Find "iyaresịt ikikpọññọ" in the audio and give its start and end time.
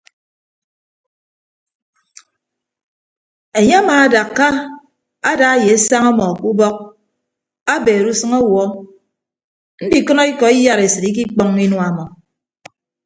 10.57-11.59